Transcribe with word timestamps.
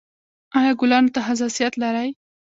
ایا 0.57 0.71
ګلانو 0.79 1.13
ته 1.15 1.19
حساسیت 1.27 1.73
لرئ؟ 1.81 2.09